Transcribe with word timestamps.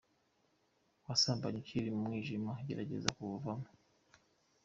Wasambanye 1.05 1.57
ukiri 1.59 1.89
mu 1.95 2.01
mwijima, 2.07 2.51
gerageza 2.67 3.09
kuwuvamo. 3.15 3.67